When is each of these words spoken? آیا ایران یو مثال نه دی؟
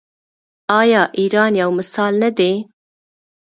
آیا 0.79 1.01
ایران 1.19 1.51
یو 1.61 1.69
مثال 1.79 2.13
نه 2.23 2.29
دی؟ 2.37 2.51